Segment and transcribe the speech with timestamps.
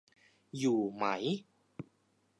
[0.59, 1.05] อยู่ไหม